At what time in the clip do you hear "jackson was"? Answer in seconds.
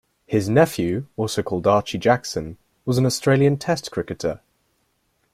1.99-2.97